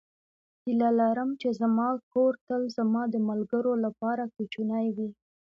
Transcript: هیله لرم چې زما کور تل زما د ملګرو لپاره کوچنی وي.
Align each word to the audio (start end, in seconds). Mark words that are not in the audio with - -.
هیله 0.65 0.89
لرم 0.99 1.29
چې 1.41 1.49
زما 1.61 1.89
کور 2.11 2.33
تل 2.47 2.61
زما 2.77 3.01
د 3.13 3.15
ملګرو 3.29 3.73
لپاره 3.85 4.23
کوچنی 4.35 4.85
وي. 4.95 5.09